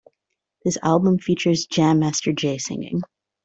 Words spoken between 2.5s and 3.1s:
singing.